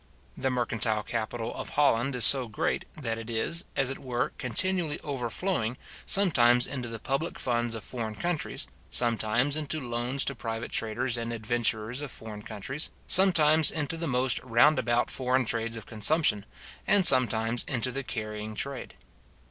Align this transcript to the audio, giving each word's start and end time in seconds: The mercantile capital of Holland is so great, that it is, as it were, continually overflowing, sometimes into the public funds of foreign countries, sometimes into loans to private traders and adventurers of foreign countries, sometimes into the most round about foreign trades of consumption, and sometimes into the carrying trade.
The 0.35 0.49
mercantile 0.49 1.03
capital 1.03 1.53
of 1.53 1.69
Holland 1.77 2.15
is 2.15 2.25
so 2.25 2.47
great, 2.47 2.85
that 2.99 3.19
it 3.19 3.29
is, 3.29 3.63
as 3.75 3.91
it 3.91 3.99
were, 3.99 4.31
continually 4.39 4.99
overflowing, 5.01 5.77
sometimes 6.07 6.65
into 6.65 6.87
the 6.87 6.97
public 6.97 7.37
funds 7.37 7.75
of 7.75 7.83
foreign 7.83 8.15
countries, 8.15 8.65
sometimes 8.89 9.55
into 9.55 9.79
loans 9.79 10.25
to 10.25 10.33
private 10.33 10.71
traders 10.71 11.17
and 11.17 11.31
adventurers 11.31 12.01
of 12.01 12.09
foreign 12.09 12.41
countries, 12.41 12.89
sometimes 13.05 13.69
into 13.69 13.95
the 13.95 14.07
most 14.07 14.39
round 14.43 14.79
about 14.79 15.11
foreign 15.11 15.45
trades 15.45 15.75
of 15.75 15.85
consumption, 15.85 16.47
and 16.87 17.05
sometimes 17.05 17.63
into 17.65 17.91
the 17.91 18.03
carrying 18.03 18.55
trade. 18.55 18.95